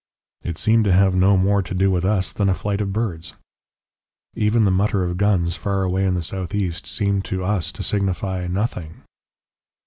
[0.41, 3.35] "It seemed to have no more to do with us than a flight of birds.
[4.35, 8.47] "Even the mutter of guns far away in the southeast seemed to us to signify
[8.47, 9.03] nothing....